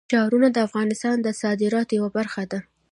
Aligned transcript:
ښارونه 0.13 0.47
د 0.51 0.57
افغانستان 0.67 1.15
د 1.21 1.27
صادراتو 1.41 1.91
یوه 1.99 2.09
برخه 2.17 2.43
ده. 2.51 2.59